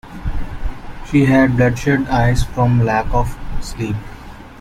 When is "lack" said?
2.83-3.05